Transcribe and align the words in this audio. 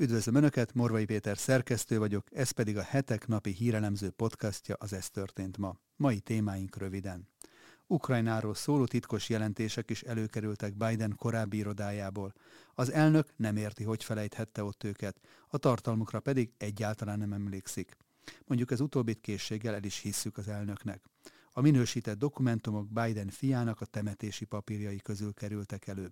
Üdvözlöm 0.00 0.34
Önöket, 0.34 0.74
Morvai 0.74 1.04
Péter 1.04 1.38
szerkesztő 1.38 1.98
vagyok, 1.98 2.26
ez 2.32 2.50
pedig 2.50 2.76
a 2.76 2.82
hetek 2.82 3.26
napi 3.26 3.50
hírelemző 3.50 4.10
podcastja 4.10 4.74
az 4.78 4.92
Ez 4.92 5.10
történt 5.10 5.58
ma. 5.58 5.76
Mai 5.96 6.20
témáink 6.20 6.76
röviden. 6.76 7.28
Ukrajnáról 7.86 8.54
szóló 8.54 8.86
titkos 8.86 9.28
jelentések 9.28 9.90
is 9.90 10.02
előkerültek 10.02 10.76
Biden 10.76 11.14
korábbi 11.16 11.56
irodájából. 11.56 12.32
Az 12.74 12.92
elnök 12.92 13.26
nem 13.36 13.56
érti, 13.56 13.84
hogy 13.84 14.04
felejthette 14.04 14.64
ott 14.64 14.84
őket, 14.84 15.20
a 15.48 15.58
tartalmukra 15.58 16.20
pedig 16.20 16.52
egyáltalán 16.56 17.18
nem 17.18 17.32
emlékszik. 17.32 17.96
Mondjuk 18.46 18.70
ez 18.70 18.80
utóbbit 18.80 19.20
készséggel 19.20 19.74
el 19.74 19.84
is 19.84 19.98
hisszük 19.98 20.38
az 20.38 20.48
elnöknek. 20.48 21.04
A 21.52 21.60
minősített 21.60 22.18
dokumentumok 22.18 22.88
Biden 22.88 23.28
fiának 23.28 23.80
a 23.80 23.86
temetési 23.86 24.44
papírjai 24.44 24.98
közül 24.98 25.32
kerültek 25.32 25.86
elő. 25.86 26.10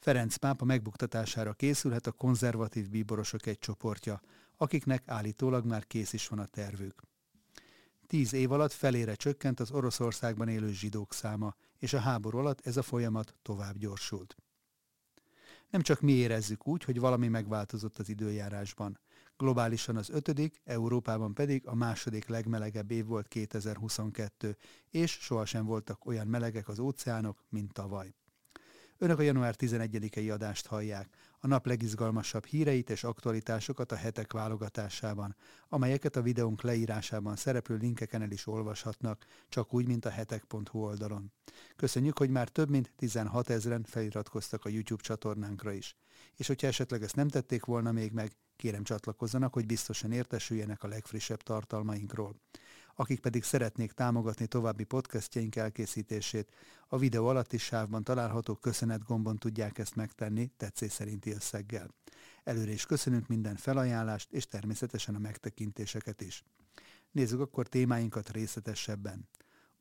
Ferenc 0.00 0.36
pápa 0.36 0.64
megbuktatására 0.64 1.52
készülhet 1.52 2.06
a 2.06 2.12
konzervatív 2.12 2.88
bíborosok 2.88 3.46
egy 3.46 3.58
csoportja, 3.58 4.20
akiknek 4.56 5.02
állítólag 5.06 5.64
már 5.64 5.86
kész 5.86 6.12
is 6.12 6.28
van 6.28 6.38
a 6.38 6.46
tervük. 6.46 7.02
Tíz 8.06 8.32
év 8.32 8.52
alatt 8.52 8.72
felére 8.72 9.14
csökkent 9.14 9.60
az 9.60 9.70
Oroszországban 9.70 10.48
élő 10.48 10.72
zsidók 10.72 11.12
száma, 11.12 11.54
és 11.78 11.92
a 11.92 11.98
háború 11.98 12.38
alatt 12.38 12.66
ez 12.66 12.76
a 12.76 12.82
folyamat 12.82 13.34
tovább 13.42 13.76
gyorsult. 13.76 14.36
Nem 15.70 15.80
csak 15.80 16.00
mi 16.00 16.12
érezzük 16.12 16.66
úgy, 16.66 16.84
hogy 16.84 17.00
valami 17.00 17.28
megváltozott 17.28 17.98
az 17.98 18.08
időjárásban. 18.08 19.00
Globálisan 19.36 19.96
az 19.96 20.10
ötödik, 20.10 20.60
Európában 20.64 21.34
pedig 21.34 21.66
a 21.66 21.74
második 21.74 22.28
legmelegebb 22.28 22.90
év 22.90 23.06
volt 23.06 23.28
2022, 23.28 24.56
és 24.90 25.10
sohasem 25.10 25.64
voltak 25.64 26.04
olyan 26.04 26.26
melegek 26.26 26.68
az 26.68 26.78
óceánok, 26.78 27.44
mint 27.48 27.72
tavaly. 27.72 28.14
Önök 29.02 29.18
a 29.18 29.22
január 29.22 29.54
11-i 29.58 30.32
adást 30.32 30.66
hallják, 30.66 31.08
a 31.38 31.46
nap 31.46 31.66
legizgalmasabb 31.66 32.44
híreit 32.44 32.90
és 32.90 33.04
aktualitásokat 33.04 33.92
a 33.92 33.96
hetek 33.96 34.32
válogatásában, 34.32 35.36
amelyeket 35.68 36.16
a 36.16 36.22
videónk 36.22 36.62
leírásában 36.62 37.36
szereplő 37.36 37.76
linkeken 37.76 38.22
el 38.22 38.30
is 38.30 38.46
olvashatnak, 38.46 39.24
csak 39.48 39.74
úgy, 39.74 39.86
mint 39.86 40.04
a 40.04 40.10
hetek.hu 40.10 40.78
oldalon. 40.78 41.32
Köszönjük, 41.76 42.18
hogy 42.18 42.30
már 42.30 42.48
több 42.48 42.68
mint 42.68 42.92
16 42.96 43.50
ezeren 43.50 43.82
feliratkoztak 43.82 44.64
a 44.64 44.68
YouTube 44.68 45.02
csatornánkra 45.02 45.72
is. 45.72 45.96
És 46.36 46.46
hogyha 46.46 46.66
esetleg 46.66 47.02
ezt 47.02 47.16
nem 47.16 47.28
tették 47.28 47.64
volna 47.64 47.92
még 47.92 48.12
meg, 48.12 48.32
kérem 48.56 48.82
csatlakozzanak, 48.82 49.52
hogy 49.52 49.66
biztosan 49.66 50.12
értesüljenek 50.12 50.82
a 50.82 50.88
legfrissebb 50.88 51.42
tartalmainkról 51.42 52.36
akik 52.94 53.20
pedig 53.20 53.42
szeretnék 53.42 53.92
támogatni 53.92 54.46
további 54.46 54.84
podcastjaink 54.84 55.56
elkészítését, 55.56 56.52
a 56.88 56.98
videó 56.98 57.26
alatti 57.26 57.58
sávban 57.58 58.04
található 58.04 58.54
köszönet 58.54 59.04
gombon 59.04 59.36
tudják 59.36 59.78
ezt 59.78 59.96
megtenni 59.96 60.50
tetszés 60.56 60.92
szerinti 60.92 61.32
összeggel. 61.32 61.94
Előre 62.44 62.72
is 62.72 62.86
köszönünk 62.86 63.26
minden 63.26 63.56
felajánlást, 63.56 64.32
és 64.32 64.46
természetesen 64.46 65.14
a 65.14 65.18
megtekintéseket 65.18 66.20
is. 66.20 66.44
Nézzük 67.10 67.40
akkor 67.40 67.68
témáinkat 67.68 68.30
részletesebben. 68.30 69.28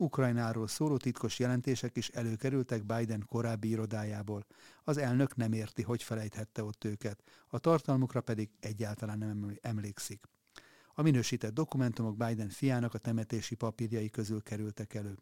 Ukrajnáról 0.02 0.68
szóló 0.68 0.98
titkos 0.98 1.40
jelentések 1.40 1.98
is 1.98 2.10
előkerültek 2.10 2.86
Biden 2.86 3.26
korábbi 3.26 3.70
irodájából. 3.70 4.46
Az 4.84 4.98
elnök 4.98 5.36
nem 5.36 5.54
érti, 5.54 5.82
hogy 5.82 6.04
felejthette 6.04 6.64
ott 6.64 6.84
őket, 6.84 7.24
a 7.48 7.60
tartalmukra 7.60 8.22
pedig 8.22 8.50
egyáltalán 8.60 9.18
nem 9.18 9.58
emlékszik. 9.62 10.28
A 11.00 11.02
minősített 11.02 11.54
dokumentumok 11.54 12.18
Biden 12.18 12.50
fiának 12.50 12.94
a 12.94 12.98
temetési 12.98 13.56
papírjai 13.56 14.10
közül 14.10 14.42
kerültek 14.42 14.94
elő. 14.94 15.18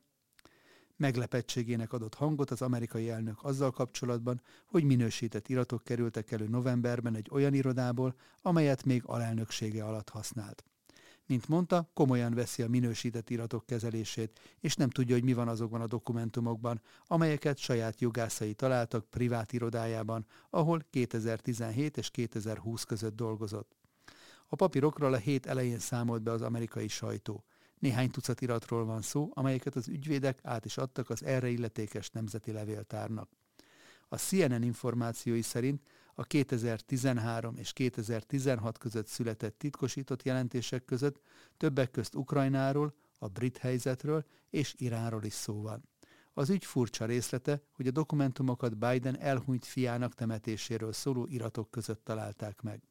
Meglepettségének 0.95 1.93
adott 1.93 2.13
hangot 2.13 2.51
az 2.51 2.61
amerikai 2.61 3.09
elnök 3.09 3.43
azzal 3.43 3.71
kapcsolatban, 3.71 4.41
hogy 4.65 4.83
minősített 4.83 5.47
iratok 5.47 5.83
kerültek 5.83 6.31
elő 6.31 6.47
novemberben 6.47 7.15
egy 7.15 7.27
olyan 7.31 7.53
irodából, 7.53 8.15
amelyet 8.41 8.83
még 8.83 9.01
alelnöksége 9.05 9.83
alatt 9.83 10.09
használt. 10.09 10.63
Mint 11.25 11.47
mondta, 11.47 11.89
komolyan 11.93 12.33
veszi 12.33 12.61
a 12.61 12.69
minősített 12.69 13.29
iratok 13.29 13.65
kezelését, 13.65 14.39
és 14.59 14.75
nem 14.75 14.89
tudja, 14.89 15.15
hogy 15.15 15.23
mi 15.23 15.33
van 15.33 15.47
azokban 15.47 15.81
a 15.81 15.87
dokumentumokban, 15.87 16.81
amelyeket 17.07 17.57
saját 17.57 18.01
jogászai 18.01 18.53
találtak 18.53 19.09
privát 19.09 19.53
irodájában, 19.53 20.25
ahol 20.49 20.85
2017 20.89 21.97
és 21.97 22.09
2020 22.09 22.83
között 22.83 23.15
dolgozott. 23.15 23.76
A 24.47 24.55
papírokról 24.55 25.13
a 25.13 25.17
hét 25.17 25.45
elején 25.45 25.79
számolt 25.79 26.21
be 26.21 26.31
az 26.31 26.41
amerikai 26.41 26.87
sajtó. 26.87 27.43
Néhány 27.79 28.11
tucat 28.11 28.41
iratról 28.41 28.85
van 28.85 29.01
szó, 29.01 29.29
amelyeket 29.33 29.75
az 29.75 29.87
ügyvédek 29.87 30.39
át 30.43 30.65
is 30.65 30.77
adtak 30.77 31.09
az 31.09 31.23
erre 31.23 31.47
illetékes 31.47 32.09
nemzeti 32.09 32.51
levéltárnak. 32.51 33.29
A 34.09 34.17
CNN 34.17 34.63
információi 34.63 35.41
szerint 35.41 35.81
a 36.13 36.23
2013 36.23 37.55
és 37.57 37.73
2016 37.73 38.77
között 38.77 39.07
született 39.07 39.57
titkosított 39.57 40.23
jelentések 40.23 40.85
között 40.85 41.21
többek 41.57 41.91
közt 41.91 42.15
Ukrajnáról, 42.15 42.93
a 43.19 43.27
brit 43.27 43.57
helyzetről 43.57 44.25
és 44.49 44.73
Iránról 44.77 45.23
is 45.23 45.33
szó 45.33 45.61
van. 45.61 45.83
Az 46.33 46.49
ügy 46.49 46.65
furcsa 46.65 47.05
részlete, 47.05 47.61
hogy 47.71 47.87
a 47.87 47.91
dokumentumokat 47.91 48.77
Biden 48.77 49.19
elhunyt 49.19 49.65
fiának 49.65 50.13
temetéséről 50.13 50.93
szóló 50.93 51.25
iratok 51.25 51.71
között 51.71 52.03
találták 52.03 52.61
meg. 52.61 52.81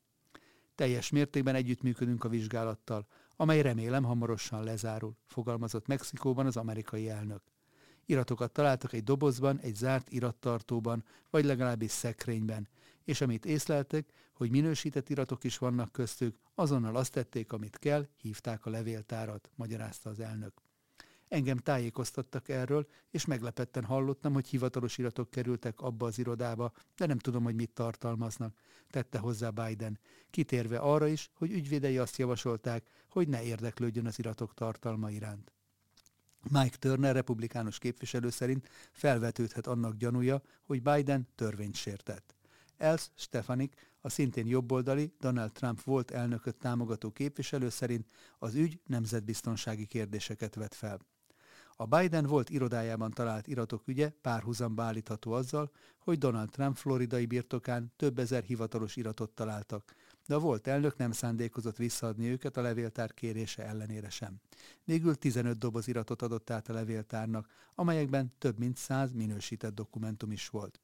Teljes 0.77 1.11
mértékben 1.11 1.55
együttműködünk 1.55 2.25
a 2.25 2.29
vizsgálattal, 2.29 3.07
amely 3.37 3.63
remélem 3.63 4.05
hamarosan 4.05 4.65
lezárul, 4.65 5.17
fogalmazott 5.27 5.87
Mexikóban 5.87 6.47
az 6.47 6.57
amerikai 6.57 7.09
elnök. 7.09 7.43
Iratokat 8.07 8.53
találtak 8.53 8.93
egy 8.93 9.05
dobozban, 9.05 9.59
egy 9.61 9.75
zárt 9.75 10.13
irattartóban, 10.13 11.05
vagy 11.31 11.45
legalábbis 11.45 11.91
szekrényben, 11.91 12.69
és 13.05 13.21
amit 13.21 13.47
észleltek, 13.47 14.13
hogy 14.33 14.51
minősített 14.51 15.09
iratok 15.09 15.45
is 15.45 15.59
vannak 15.59 15.93
köztük, 15.93 16.37
azonnal 16.55 16.97
azt 16.97 17.13
tették, 17.13 17.53
amit 17.53 17.79
kell, 17.79 18.07
hívták 18.17 18.67
a 18.67 18.71
levéltárat, 18.71 19.51
magyarázta 19.55 20.11
az 20.11 20.21
elnök. 20.21 20.66
Engem 21.29 21.57
tájékoztattak 21.57 22.49
erről, 22.49 22.87
és 23.11 23.25
meglepetten 23.25 23.85
hallottam, 23.85 24.33
hogy 24.33 24.47
hivatalos 24.47 24.99
iratok 24.99 25.31
kerültek 25.31 25.81
abba 25.81 26.07
az 26.07 26.19
irodába, 26.19 26.73
de 26.97 27.07
nem 27.07 27.19
tudom, 27.19 27.45
hogy 27.45 27.55
mit 27.55 27.71
tartalmaznak, 27.71 28.59
tette 28.91 29.19
hozzá 29.19 29.51
Biden, 29.51 29.99
kitérve 30.31 30.79
arra 30.79 31.07
is, 31.07 31.31
hogy 31.35 31.51
ügyvédei 31.51 31.99
azt 31.99 32.17
javasolták, 32.17 32.87
hogy 33.09 33.29
ne 33.29 33.43
érdeklődjön 33.43 34.07
az 34.07 34.19
iratok 34.19 34.55
tartalma 34.55 35.11
iránt. 35.11 35.53
Mike 36.51 36.77
Turner 36.77 37.15
republikánus 37.15 37.79
képviselő 37.79 38.31
szerint 38.31 38.69
felvetődhet 38.93 39.67
annak 39.67 39.97
gyanúja, 39.97 40.43
hogy 40.63 40.83
Biden 40.83 41.29
törvényt 41.35 41.75
sértett. 41.75 42.35
Els 42.77 43.11
Stefanik, 43.15 43.75
a 44.01 44.09
szintén 44.09 44.47
jobboldali 44.47 45.13
Donald 45.21 45.53
Trump 45.53 45.83
volt 45.83 46.11
elnököt 46.11 46.57
támogató 46.57 47.11
képviselő 47.11 47.69
szerint 47.69 48.07
az 48.39 48.55
ügy 48.55 48.81
nemzetbiztonsági 48.87 49.87
kérdéseket 49.87 50.55
vet 50.55 50.75
fel. 50.75 51.01
A 51.79 51.87
Biden 51.87 52.27
volt 52.27 52.51
irodájában 52.51 53.11
talált 53.11 53.47
iratok 53.47 53.89
ügye 53.89 54.09
párhuzamba 54.09 54.83
állítható 54.83 55.33
azzal, 55.33 55.71
hogy 55.99 56.19
Donald 56.19 56.51
Trump 56.51 56.77
floridai 56.77 57.27
birtokán 57.27 57.93
több 57.97 58.19
ezer 58.19 58.43
hivatalos 58.43 58.97
iratot 58.97 59.31
találtak, 59.31 59.95
de 60.27 60.35
a 60.35 60.39
volt 60.39 60.67
elnök 60.67 60.97
nem 60.97 61.13
szándékozott 61.13 61.77
visszaadni 61.77 62.29
őket 62.29 62.57
a 62.57 62.61
levéltár 62.61 63.15
kérése 63.15 63.67
ellenére 63.67 64.11
sem. 64.11 64.41
Végül 64.85 65.15
15 65.15 65.59
doboz 65.59 65.89
iratot 65.89 66.23
adott 66.23 66.51
át 66.51 66.69
a 66.69 66.73
levéltárnak, 66.73 67.47
amelyekben 67.75 68.33
több 68.39 68.59
mint 68.59 68.77
100 68.77 69.13
minősített 69.13 69.75
dokumentum 69.75 70.31
is 70.33 70.49
volt. 70.49 70.81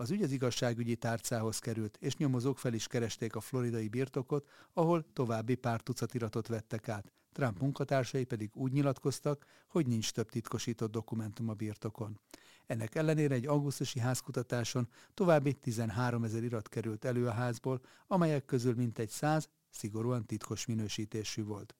Az 0.00 0.10
ügy 0.10 0.22
az 0.22 0.30
igazságügyi 0.30 0.96
tárcához 0.96 1.58
került, 1.58 1.96
és 2.00 2.16
nyomozók 2.16 2.58
fel 2.58 2.74
is 2.74 2.86
keresték 2.86 3.34
a 3.36 3.40
floridai 3.40 3.88
birtokot, 3.88 4.48
ahol 4.72 5.12
további 5.12 5.54
pár 5.54 5.80
tucat 5.80 6.14
iratot 6.14 6.46
vettek 6.46 6.88
át. 6.88 7.12
Trump 7.32 7.58
munkatársai 7.58 8.24
pedig 8.24 8.50
úgy 8.54 8.72
nyilatkoztak, 8.72 9.44
hogy 9.68 9.86
nincs 9.86 10.10
több 10.10 10.30
titkosított 10.30 10.90
dokumentum 10.90 11.48
a 11.48 11.54
birtokon. 11.54 12.20
Ennek 12.66 12.94
ellenére 12.94 13.34
egy 13.34 13.46
augusztusi 13.46 13.98
házkutatáson 13.98 14.88
további 15.14 15.52
13 15.52 16.24
ezer 16.24 16.42
irat 16.42 16.68
került 16.68 17.04
elő 17.04 17.26
a 17.26 17.32
házból, 17.32 17.80
amelyek 18.06 18.44
közül 18.44 18.74
mintegy 18.74 19.08
100 19.08 19.48
szigorúan 19.70 20.26
titkos 20.26 20.66
minősítésű 20.66 21.44
volt. 21.44 21.76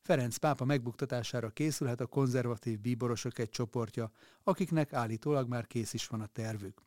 Ferenc 0.00 0.36
pápa 0.36 0.64
megbuktatására 0.64 1.50
készülhet 1.50 2.00
a 2.00 2.06
konzervatív 2.06 2.80
bíborosok 2.80 3.38
egy 3.38 3.50
csoportja, 3.50 4.10
akiknek 4.42 4.92
állítólag 4.92 5.48
már 5.48 5.66
kész 5.66 5.92
is 5.92 6.06
van 6.06 6.20
a 6.20 6.26
tervük. 6.26 6.82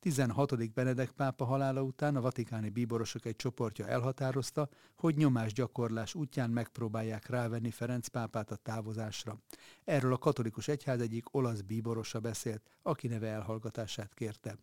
16. 0.00 0.72
Benedek 0.72 1.10
pápa 1.10 1.44
halála 1.44 1.82
után 1.82 2.16
a 2.16 2.20
vatikáni 2.20 2.68
bíborosok 2.68 3.24
egy 3.24 3.36
csoportja 3.36 3.86
elhatározta, 3.86 4.68
hogy 4.96 5.16
nyomásgyakorlás 5.16 6.14
útján 6.14 6.50
megpróbálják 6.50 7.28
rávenni 7.28 7.70
Ferenc 7.70 8.08
pápát 8.08 8.50
a 8.50 8.56
távozásra. 8.56 9.38
Erről 9.84 10.12
a 10.12 10.18
katolikus 10.18 10.68
egyház 10.68 11.00
egyik 11.00 11.34
olasz 11.34 11.60
bíborosa 11.60 12.20
beszélt, 12.20 12.62
aki 12.82 13.06
neve 13.06 13.28
elhallgatását 13.28 14.14
kérte. 14.14 14.58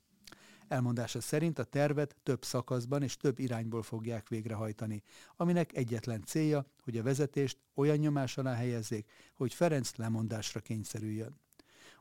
Elmondása 0.68 1.22
szerint 1.22 1.60
a 1.60 1.64
tervet 1.64 2.16
több 2.24 2.44
szakaszban 2.44 3.04
és 3.04 3.18
több 3.18 3.40
irányból 3.40 3.84
fogják 3.84 4.28
végrehajtani, 4.28 5.04
aminek 5.36 5.76
egyetlen 5.76 6.24
célja, 6.24 6.66
hogy 6.84 6.98
a 6.98 7.04
vezetést 7.04 7.58
olyan 7.74 7.98
nyomás 7.98 8.38
alá 8.38 8.54
helyezzék, 8.54 9.10
hogy 9.34 9.54
Ferenc 9.54 9.96
lemondásra 9.96 10.60
kényszerüljön. 10.60 11.40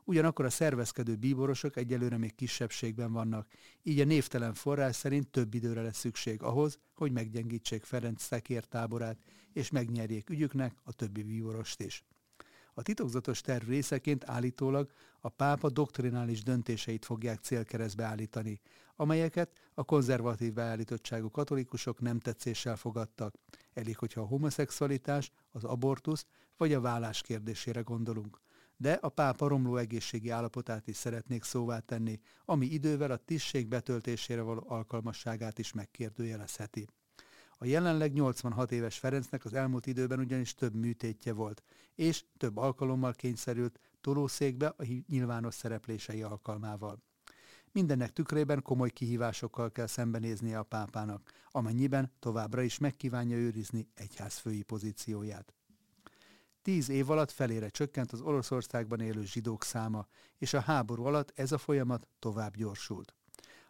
Ugyanakkor 0.09 0.45
a 0.45 0.49
szervezkedő 0.49 1.15
bíborosok 1.15 1.77
egyelőre 1.77 2.17
még 2.17 2.35
kisebbségben 2.35 3.11
vannak, 3.11 3.47
így 3.83 3.99
a 3.99 4.05
névtelen 4.05 4.53
forrás 4.53 4.95
szerint 4.95 5.27
több 5.29 5.53
időre 5.53 5.81
lesz 5.81 5.97
szükség 5.97 6.41
ahhoz, 6.41 6.79
hogy 6.95 7.11
meggyengítsék 7.11 7.83
Ferenc 7.83 8.23
szekér 8.23 8.65
táborát, 8.65 9.17
és 9.53 9.69
megnyerjék 9.69 10.29
ügyüknek 10.29 10.75
a 10.83 10.93
többi 10.93 11.23
bíborost 11.23 11.81
is. 11.81 12.03
A 12.73 12.81
titokzatos 12.81 13.41
terv 13.41 13.67
részeként 13.67 14.29
állítólag 14.29 14.91
a 15.19 15.29
pápa 15.29 15.69
doktrinális 15.69 16.43
döntéseit 16.43 17.05
fogják 17.05 17.39
célkeresztbe 17.39 18.03
állítani, 18.03 18.59
amelyeket 18.95 19.71
a 19.73 19.83
konzervatív 19.83 20.53
beállítottságú 20.53 21.31
katolikusok 21.31 21.99
nem 21.99 22.19
tetszéssel 22.19 22.75
fogadtak. 22.75 23.35
Elég, 23.73 23.97
hogyha 23.97 24.21
a 24.21 24.25
homoszexualitás, 24.25 25.31
az 25.51 25.63
abortusz 25.63 26.25
vagy 26.57 26.73
a 26.73 26.81
vállás 26.81 27.21
kérdésére 27.21 27.81
gondolunk. 27.81 28.45
De 28.77 28.93
a 28.93 29.09
pápa 29.09 29.47
romló 29.47 29.77
egészségi 29.77 30.29
állapotát 30.29 30.87
is 30.87 30.95
szeretnék 30.95 31.43
szóvá 31.43 31.79
tenni, 31.79 32.19
ami 32.45 32.65
idővel 32.65 33.11
a 33.11 33.17
tisztség 33.17 33.67
betöltésére 33.67 34.41
való 34.41 34.63
alkalmasságát 34.67 35.59
is 35.59 35.73
megkérdőjelezheti. 35.73 36.87
A 37.59 37.65
jelenleg 37.65 38.13
86 38.13 38.71
éves 38.71 38.97
Ferencnek 38.97 39.45
az 39.45 39.53
elmúlt 39.53 39.85
időben 39.85 40.19
ugyanis 40.19 40.53
több 40.53 40.73
műtétje 40.73 41.33
volt, 41.33 41.63
és 41.95 42.25
több 42.37 42.57
alkalommal 42.57 43.13
kényszerült 43.13 43.79
tolószékbe 44.01 44.67
a 44.67 44.83
nyilvános 45.07 45.53
szereplései 45.53 46.21
alkalmával. 46.21 47.03
Mindennek 47.71 48.13
tükrében 48.13 48.61
komoly 48.61 48.89
kihívásokkal 48.89 49.71
kell 49.71 49.87
szembenéznie 49.87 50.59
a 50.59 50.63
pápának, 50.63 51.31
amennyiben 51.51 52.11
továbbra 52.19 52.61
is 52.61 52.77
megkívánja 52.77 53.37
őrizni 53.37 53.87
egyházfői 53.93 54.61
pozícióját. 54.61 55.56
Tíz 56.67 56.89
év 56.89 57.09
alatt 57.09 57.31
felére 57.31 57.69
csökkent 57.69 58.11
az 58.11 58.21
Oroszországban 58.21 58.99
élő 58.99 59.25
zsidók 59.25 59.63
száma, 59.63 60.07
és 60.37 60.53
a 60.53 60.59
háború 60.59 61.03
alatt 61.03 61.31
ez 61.35 61.51
a 61.51 61.57
folyamat 61.57 62.07
tovább 62.19 62.55
gyorsult. 62.55 63.15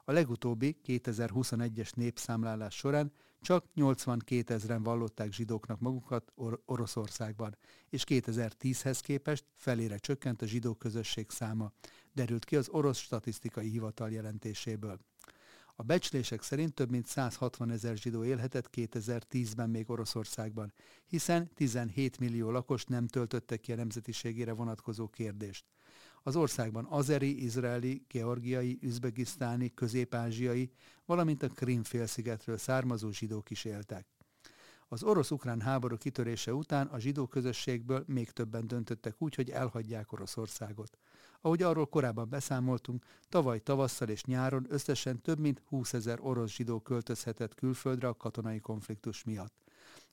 A 0.04 0.12
legutóbbi 0.12 0.78
2021-es 0.86 1.96
népszámlálás 1.96 2.76
során 2.76 3.12
csak 3.42 3.66
82 3.74 4.54
ezeren 4.54 4.84
vallották 4.84 5.34
zsidóknak 5.34 5.80
magukat 5.80 6.32
Or- 6.36 6.62
Oroszországban, 6.66 7.58
és 7.90 8.04
2010-hez 8.08 9.00
képest 9.02 9.46
felére 9.56 9.98
csökkent 9.98 10.42
a 10.42 10.46
zsidó 10.46 10.74
közösség 10.74 11.30
száma, 11.30 11.72
derült 12.14 12.46
ki 12.46 12.56
az 12.56 12.70
orosz 12.70 12.98
statisztikai 12.98 13.70
hivatal 13.70 14.12
jelentéséből. 14.12 15.00
A 15.79 15.83
becslések 15.83 16.41
szerint 16.41 16.74
több 16.74 16.89
mint 16.89 17.06
160 17.06 17.71
ezer 17.71 17.97
zsidó 17.97 18.24
élhetett 18.24 18.69
2010-ben 18.71 19.69
még 19.69 19.89
Oroszországban, 19.89 20.74
hiszen 21.06 21.53
17 21.53 22.19
millió 22.19 22.51
lakos 22.51 22.85
nem 22.85 23.07
töltötte 23.07 23.57
ki 23.57 23.71
a 23.71 23.75
nemzetiségére 23.75 24.53
vonatkozó 24.53 25.07
kérdést. 25.07 25.65
Az 26.24 26.35
országban 26.35 26.85
azeri, 26.89 27.44
izraeli, 27.44 28.06
georgiai, 28.07 28.77
üzbegisztáni, 28.81 29.74
közép-ázsiai, 29.74 30.71
valamint 31.06 31.44
a 31.44 31.47
Krim-félszigetről 31.47 32.57
származó 32.57 33.12
zsidók 33.12 33.50
is 33.50 33.65
éltek. 33.65 34.17
Az 34.89 35.04
orosz-ukrán 35.04 35.62
háború 35.62 35.98
kitörése 35.98 36.54
után 36.54 36.88
a 36.88 37.00
zsidó 37.00 37.28
közösségből 37.28 38.04
még 38.07 38.31
többen 38.31 38.68
döntöttek 38.68 39.16
úgy, 39.18 39.36
hogy 39.36 39.50
elhagyják 39.50 40.12
Oroszországot. 40.12 40.98
Ahogy 41.42 41.63
arról 41.63 41.86
korábban 41.86 42.30
beszámoltunk, 42.30 43.06
tavaly 43.30 43.60
tavasszal 43.60 44.10
és 44.10 44.24
nyáron 44.24 44.66
összesen 44.69 45.22
több 45.22 45.39
mint 45.39 45.62
20 45.66 45.94
ezer 45.94 46.18
orosz 46.22 46.51
zsidó 46.51 46.80
költözhetett 46.80 47.56
külföldre 47.56 48.07
a 48.07 48.18
katonai 48.18 48.60
konfliktus 48.60 49.24
miatt. 49.24 49.54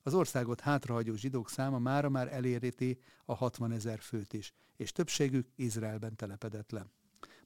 Az 0.03 0.13
országot 0.13 0.61
hátrahagyó 0.61 1.15
zsidók 1.15 1.49
száma 1.49 1.79
mára 1.79 2.09
már 2.09 2.33
eléríti 2.33 2.99
a 3.25 3.35
60 3.35 3.71
ezer 3.71 3.99
főt 3.99 4.33
is, 4.33 4.53
és 4.75 4.91
többségük 4.91 5.47
Izraelben 5.55 6.15
telepedett 6.15 6.71
le. 6.71 6.85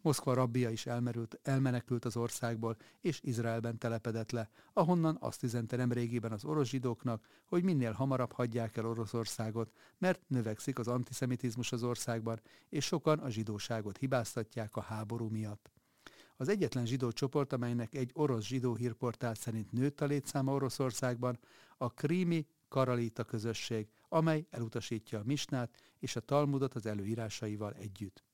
Moszkva 0.01 0.33
rabbia 0.33 0.69
is 0.69 0.85
elmerült, 0.85 1.39
elmenekült 1.43 2.05
az 2.05 2.17
országból, 2.17 2.77
és 3.01 3.19
Izraelben 3.23 3.77
telepedett 3.77 4.31
le, 4.31 4.49
ahonnan 4.73 5.17
azt 5.19 5.43
üzente 5.43 5.75
nem 5.75 5.91
régiben 5.91 6.31
az 6.31 6.45
orosz 6.45 6.67
zsidóknak, 6.67 7.25
hogy 7.45 7.63
minél 7.63 7.91
hamarabb 7.91 8.31
hagyják 8.31 8.77
el 8.77 8.85
Oroszországot, 8.85 9.71
mert 9.97 10.21
növekszik 10.27 10.79
az 10.79 10.87
antiszemitizmus 10.87 11.71
az 11.71 11.83
országban, 11.83 12.39
és 12.69 12.85
sokan 12.85 13.19
a 13.19 13.29
zsidóságot 13.29 13.97
hibáztatják 13.97 14.75
a 14.75 14.81
háború 14.81 15.27
miatt. 15.27 15.71
Az 16.37 16.47
egyetlen 16.47 16.85
zsidó 16.85 17.11
csoport, 17.11 17.53
amelynek 17.53 17.95
egy 17.95 18.11
orosz 18.13 18.45
zsidó 18.45 18.75
hírportál 18.75 19.35
szerint 19.35 19.71
nőtt 19.71 20.01
a 20.01 20.05
létszáma 20.05 20.53
Oroszországban, 20.53 21.39
a 21.77 21.89
krími 21.89 22.47
karalita 22.67 23.23
közösség, 23.23 23.87
amely 24.09 24.45
elutasítja 24.49 25.19
a 25.19 25.23
misnát 25.25 25.75
és 25.99 26.15
a 26.15 26.19
Talmudot 26.19 26.75
az 26.75 26.85
előírásaival 26.85 27.73
együtt. 27.73 28.28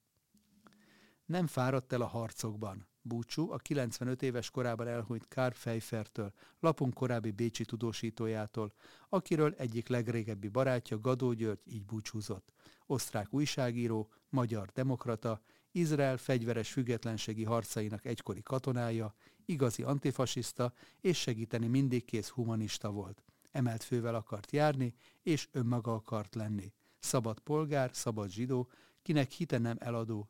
Nem 1.26 1.48
fáradt 1.48 1.94
el 1.94 2.02
a 2.02 2.08
harcokban. 2.08 2.88
Búcsú 3.02 3.52
a 3.52 3.58
95 3.58 4.22
éves 4.22 4.50
korában 4.50 4.88
elhunyt 4.88 5.28
Karl 5.28 5.54
Pfeiffertől, 5.54 6.34
lapunk 6.60 6.94
korábbi 6.94 7.32
bécsi 7.32 7.66
tudósítójától, 7.66 8.74
akiről 9.10 9.54
egyik 9.58 9.88
legrégebbi 9.88 10.48
barátja 10.48 11.00
Gadó 11.00 11.34
György 11.34 11.60
így 11.64 11.86
búcsúzott. 11.86 12.54
Osztrák 12.86 13.34
újságíró, 13.34 14.10
magyar 14.30 14.70
demokrata, 14.70 15.42
Izrael 15.72 16.18
fegyveres 16.18 16.72
függetlenségi 16.72 17.44
harcainak 17.44 18.06
egykori 18.06 18.42
katonája, 18.42 19.14
igazi 19.46 19.84
antifasiszta 19.84 20.74
és 21.02 21.18
segíteni 21.18 21.68
mindig 21.68 22.06
kész 22.06 22.30
humanista 22.30 22.92
volt. 22.92 23.24
Emelt 23.52 23.84
fővel 23.84 24.16
akart 24.16 24.52
járni, 24.52 24.94
és 25.22 25.48
önmaga 25.52 25.94
akart 25.94 26.36
lenni. 26.36 26.74
Szabad 27.00 27.40
polgár, 27.40 27.90
szabad 27.94 28.30
zsidó, 28.30 28.70
kinek 29.02 29.32
hite 29.32 29.58
nem 29.58 29.78
eladó, 29.80 30.30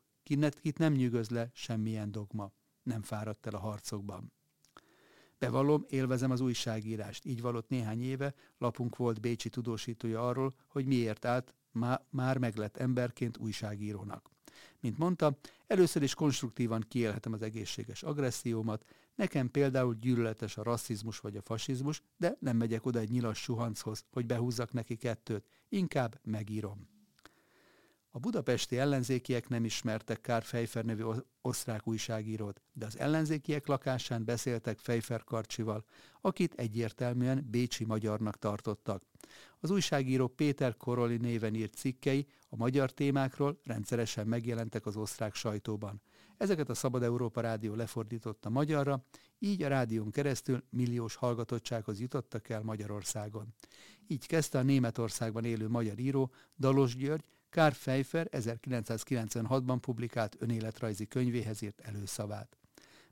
itt 0.60 0.78
nem 0.78 0.92
nyűgöz 0.92 1.28
le 1.28 1.50
semmilyen 1.52 2.12
dogma. 2.12 2.52
Nem 2.82 3.02
fáradt 3.02 3.46
el 3.46 3.54
a 3.54 3.58
harcokban. 3.58 4.32
Bevallom, 5.38 5.84
élvezem 5.88 6.30
az 6.30 6.40
újságírást. 6.40 7.24
Így 7.24 7.40
valott 7.40 7.68
néhány 7.68 8.02
éve, 8.02 8.34
lapunk 8.58 8.96
volt 8.96 9.20
Bécsi 9.20 9.48
tudósítója 9.48 10.28
arról, 10.28 10.54
hogy 10.68 10.86
miért 10.86 11.24
állt 11.24 11.54
má, 11.72 12.06
már 12.10 12.38
meglett 12.38 12.76
emberként 12.76 13.36
újságírónak. 13.36 14.30
Mint 14.80 14.98
mondta, 14.98 15.38
először 15.66 16.02
is 16.02 16.14
konstruktívan 16.14 16.84
kiélhetem 16.88 17.32
az 17.32 17.42
egészséges 17.42 18.02
agressziómat, 18.02 18.84
nekem 19.14 19.50
például 19.50 19.94
gyűlöletes 19.94 20.56
a 20.56 20.62
rasszizmus 20.62 21.18
vagy 21.18 21.36
a 21.36 21.42
fasizmus, 21.42 22.02
de 22.16 22.36
nem 22.38 22.56
megyek 22.56 22.86
oda 22.86 22.98
egy 22.98 23.10
nyilas 23.10 23.38
suhanchoz, 23.38 24.04
hogy 24.10 24.26
behúzzak 24.26 24.72
neki 24.72 24.96
kettőt, 24.96 25.48
inkább 25.68 26.20
megírom. 26.22 26.95
A 28.16 28.18
budapesti 28.18 28.78
ellenzékiek 28.78 29.48
nem 29.48 29.64
ismertek 29.64 30.20
Kár 30.20 30.42
Fejfer 30.42 30.84
nevű 30.84 31.02
osztrák 31.40 31.86
újságírót, 31.86 32.62
de 32.72 32.86
az 32.86 32.98
ellenzékiek 32.98 33.66
lakásán 33.66 34.24
beszéltek 34.24 34.78
Fejfer 34.78 35.24
Karcsival, 35.24 35.84
akit 36.20 36.54
egyértelműen 36.54 37.46
bécsi 37.50 37.84
magyarnak 37.84 38.38
tartottak. 38.38 39.02
Az 39.60 39.70
újságíró 39.70 40.26
Péter 40.26 40.76
Koroli 40.76 41.16
néven 41.16 41.54
írt 41.54 41.74
cikkei 41.74 42.26
a 42.48 42.56
magyar 42.56 42.90
témákról 42.90 43.60
rendszeresen 43.64 44.26
megjelentek 44.26 44.86
az 44.86 44.96
osztrák 44.96 45.34
sajtóban. 45.34 46.00
Ezeket 46.36 46.68
a 46.68 46.74
Szabad 46.74 47.02
Európa 47.02 47.40
Rádió 47.40 47.74
lefordította 47.74 48.48
magyarra, 48.48 49.04
így 49.38 49.62
a 49.62 49.68
rádión 49.68 50.10
keresztül 50.10 50.64
milliós 50.70 51.14
hallgatottsághoz 51.14 52.00
jutottak 52.00 52.48
el 52.48 52.62
Magyarországon. 52.62 53.54
Így 54.06 54.26
kezdte 54.26 54.58
a 54.58 54.62
Németországban 54.62 55.44
élő 55.44 55.68
magyar 55.68 55.98
író 55.98 56.30
Dalos 56.58 56.96
György 56.96 57.24
Kár 57.50 57.72
Pfeiffer 57.72 58.28
1996-ban 58.32 59.78
publikált 59.80 60.36
önéletrajzi 60.38 61.06
könyvéhez 61.06 61.62
írt 61.62 61.80
előszavát. 61.80 62.56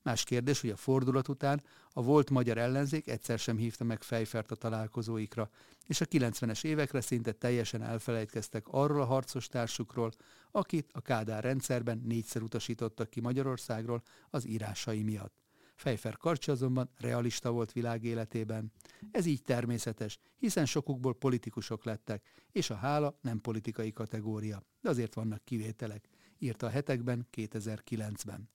Más 0.03 0.25
kérdés, 0.25 0.61
hogy 0.61 0.71
a 0.71 0.77
fordulat 0.77 1.29
után 1.29 1.63
a 1.93 2.03
volt 2.03 2.31
magyar 2.31 2.59
ellenzék 2.59 3.09
egyszer 3.09 3.39
sem 3.39 3.57
hívta 3.57 3.85
meg 3.85 4.03
Fejfert 4.03 4.51
a 4.51 4.55
találkozóikra, 4.55 5.51
és 5.87 6.01
a 6.01 6.05
90-es 6.05 6.65
évekre 6.65 7.01
szinte 7.01 7.33
teljesen 7.33 7.83
elfelejtkeztek 7.83 8.69
arról 8.69 9.01
a 9.01 9.05
harcos 9.05 9.49
társukról, 9.49 10.11
akit 10.51 10.91
a 10.93 11.01
Kádár 11.01 11.43
rendszerben 11.43 12.03
négyszer 12.05 12.43
utasítottak 12.43 13.11
ki 13.11 13.21
Magyarországról 13.21 14.03
az 14.31 14.47
írásai 14.47 15.03
miatt. 15.03 15.44
Fejfer 15.75 16.17
Karcsi 16.17 16.51
azonban 16.51 16.91
realista 16.99 17.51
volt 17.51 17.73
világ 17.73 18.05
életében. 18.05 18.73
Ez 19.11 19.27
így 19.27 19.43
természetes, 19.43 20.19
hiszen 20.37 20.67
sokukból 20.67 21.15
politikusok 21.15 21.85
lettek, 21.85 22.25
és 22.53 22.71
a 22.71 22.75
hála 22.75 23.19
nem 23.21 23.41
politikai 23.41 23.93
kategória, 23.93 24.63
de 24.81 24.89
azért 24.89 25.15
vannak 25.15 25.45
kivételek, 25.45 26.09
írta 26.39 26.67
a 26.67 26.71
hetekben 26.71 27.29
2009-ben. 27.37 28.49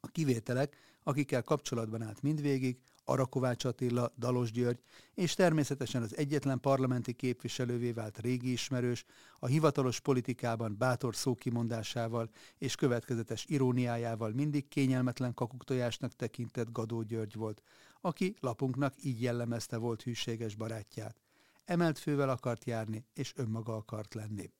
A 0.00 0.06
kivételek, 0.06 0.76
akikkel 1.02 1.42
kapcsolatban 1.42 2.02
állt 2.02 2.22
mindvégig, 2.22 2.78
Arakovács 3.04 3.64
Attila, 3.64 4.12
Dalos 4.18 4.52
György, 4.52 4.78
és 5.14 5.34
természetesen 5.34 6.02
az 6.02 6.16
egyetlen 6.16 6.60
parlamenti 6.60 7.12
képviselővé 7.12 7.92
vált 7.92 8.18
régi 8.18 8.52
ismerős, 8.52 9.04
a 9.38 9.46
hivatalos 9.46 10.00
politikában 10.00 10.76
bátor 10.78 11.16
szókimondásával 11.16 12.30
és 12.58 12.74
következetes 12.74 13.44
iróniájával 13.48 14.30
mindig 14.30 14.68
kényelmetlen 14.68 15.34
kakuktojásnak 15.34 16.12
tekintett 16.12 16.72
Gadó 16.72 17.02
György 17.02 17.34
volt, 17.34 17.62
aki 18.00 18.34
lapunknak 18.40 18.94
így 19.02 19.22
jellemezte 19.22 19.76
volt 19.76 20.02
hűséges 20.02 20.54
barátját. 20.54 21.16
Emelt 21.64 21.98
fővel 21.98 22.28
akart 22.28 22.64
járni, 22.64 23.04
és 23.14 23.32
önmaga 23.36 23.76
akart 23.76 24.14
lenni. 24.14 24.50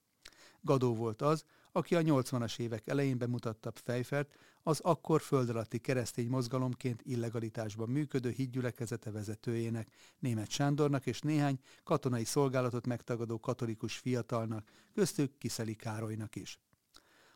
Gadó 0.60 0.94
volt 0.94 1.22
az, 1.22 1.44
aki 1.72 1.94
a 1.94 2.00
80-as 2.00 2.58
évek 2.58 2.86
elején 2.86 3.18
bemutatta 3.18 3.72
Fejfert, 3.74 4.36
az 4.66 4.80
akkor 4.80 5.20
föld 5.20 5.48
alatti 5.48 5.78
keresztény 5.78 6.28
mozgalomként 6.28 7.02
illegalitásban 7.02 7.88
működő 7.88 8.30
hídgyülekezete 8.30 9.10
vezetőjének, 9.10 9.88
német 10.18 10.50
Sándornak 10.50 11.06
és 11.06 11.20
néhány 11.20 11.58
katonai 11.82 12.24
szolgálatot 12.24 12.86
megtagadó 12.86 13.40
katolikus 13.40 13.96
fiatalnak, 13.96 14.68
köztük 14.94 15.38
Kiszeli 15.38 15.74
Károlynak 15.74 16.36
is. 16.36 16.58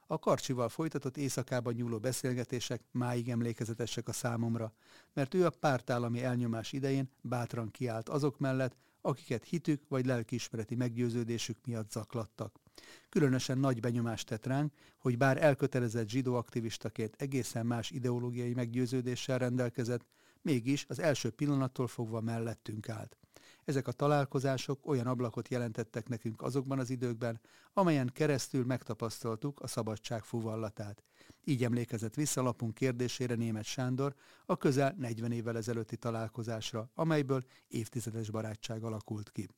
A 0.06 0.18
Karcsival 0.18 0.68
folytatott 0.68 1.16
éjszakában 1.16 1.74
nyúló 1.74 1.98
beszélgetések 1.98 2.82
máig 2.90 3.28
emlékezetesek 3.28 4.08
a 4.08 4.12
számomra, 4.12 4.72
mert 5.12 5.34
ő 5.34 5.44
a 5.44 5.50
pártállami 5.50 6.22
elnyomás 6.22 6.72
idején 6.72 7.10
bátran 7.20 7.70
kiállt 7.70 8.08
azok 8.08 8.38
mellett, 8.38 8.76
akiket 9.00 9.44
hitük 9.44 9.88
vagy 9.88 10.06
lelkiismereti 10.06 10.74
meggyőződésük 10.74 11.56
miatt 11.66 11.90
zaklattak. 11.90 12.67
Különösen 13.08 13.58
nagy 13.58 13.80
benyomást 13.80 14.26
tett 14.26 14.46
ránk, 14.46 14.72
hogy 14.98 15.18
bár 15.18 15.42
elkötelezett 15.42 16.08
zsidó 16.08 16.34
aktivistaként 16.34 17.14
egészen 17.18 17.66
más 17.66 17.90
ideológiai 17.90 18.54
meggyőződéssel 18.54 19.38
rendelkezett, 19.38 20.06
mégis 20.42 20.84
az 20.88 20.98
első 20.98 21.30
pillanattól 21.30 21.86
fogva 21.86 22.20
mellettünk 22.20 22.88
állt. 22.88 23.16
Ezek 23.64 23.88
a 23.88 23.92
találkozások 23.92 24.86
olyan 24.86 25.06
ablakot 25.06 25.48
jelentettek 25.48 26.08
nekünk 26.08 26.42
azokban 26.42 26.78
az 26.78 26.90
időkben, 26.90 27.40
amelyen 27.72 28.10
keresztül 28.12 28.64
megtapasztaltuk 28.64 29.60
a 29.60 29.66
szabadság 29.66 30.24
fuvallatát. 30.24 31.02
Így 31.44 31.64
emlékezett 31.64 32.14
vissza 32.14 32.42
lapunk 32.42 32.74
kérdésére 32.74 33.34
német 33.34 33.64
Sándor 33.64 34.14
a 34.46 34.56
közel 34.56 34.94
40 34.98 35.32
évvel 35.32 35.56
ezelőtti 35.56 35.96
találkozásra, 35.96 36.90
amelyből 36.94 37.42
évtizedes 37.68 38.30
barátság 38.30 38.84
alakult 38.84 39.30
ki. 39.30 39.48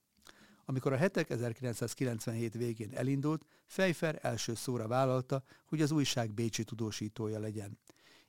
Amikor 0.71 0.93
a 0.93 0.97
hetek 0.97 1.31
1997 1.31 2.55
végén 2.55 2.91
elindult, 2.95 3.47
Fejfer 3.67 4.19
első 4.23 4.55
szóra 4.55 4.87
vállalta, 4.89 5.43
hogy 5.65 5.83
az 5.83 5.91
újság 5.91 6.35
bécsi 6.35 6.65
tudósítója 6.65 7.39
legyen. 7.39 7.79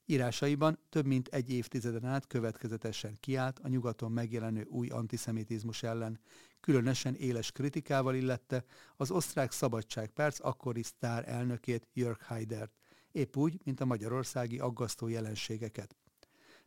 Írásaiban 0.06 0.80
több 0.90 1.06
mint 1.06 1.28
egy 1.28 1.52
évtizeden 1.52 2.06
át 2.06 2.28
következetesen 2.28 3.18
kiállt 3.20 3.60
a 3.60 3.68
nyugaton 3.68 4.12
megjelenő 4.12 4.64
új 4.64 4.88
antiszemitizmus 4.88 5.84
ellen, 5.84 6.20
különösen 6.60 7.16
éles 7.16 7.52
kritikával 7.52 8.16
illette 8.16 8.64
az 8.96 9.12
osztrák 9.12 9.52
szabadságpárc 9.52 10.46
akkori 10.46 10.84
sztár 10.84 11.30
elnökét 11.30 11.88
Jörg 11.94 12.22
Haidert, 12.22 12.72
épp 13.12 13.38
úgy, 13.38 13.60
mint 13.64 13.80
a 13.80 13.86
magyarországi 13.86 14.60
aggasztó 14.60 15.08
jelenségeket. 15.08 15.96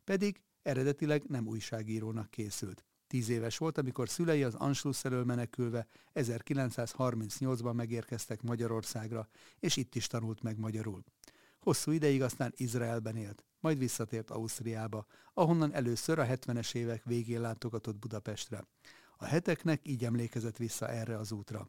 Pedig 0.04 0.40
eredetileg 0.62 1.24
nem 1.24 1.46
újságírónak 1.46 2.30
készült. 2.30 2.84
Tíz 3.14 3.28
éves 3.28 3.58
volt, 3.58 3.78
amikor 3.78 4.08
szülei 4.08 4.42
az 4.42 4.54
Anschluss 4.54 5.04
elől 5.04 5.24
menekülve 5.24 5.86
1938-ban 6.14 7.74
megérkeztek 7.74 8.42
Magyarországra, 8.42 9.28
és 9.58 9.76
itt 9.76 9.94
is 9.94 10.06
tanult 10.06 10.42
meg 10.42 10.58
magyarul. 10.58 11.04
Hosszú 11.60 11.90
ideig 11.90 12.22
aztán 12.22 12.52
Izraelben 12.56 13.16
élt, 13.16 13.44
majd 13.60 13.78
visszatért 13.78 14.30
Ausztriába, 14.30 15.06
ahonnan 15.34 15.74
először 15.74 16.18
a 16.18 16.26
70-es 16.26 16.74
évek 16.74 17.04
végén 17.04 17.40
látogatott 17.40 17.98
Budapestre. 17.98 18.66
A 19.16 19.24
heteknek 19.24 19.80
így 19.88 20.04
emlékezett 20.04 20.56
vissza 20.56 20.88
erre 20.88 21.18
az 21.18 21.32
útra. 21.32 21.68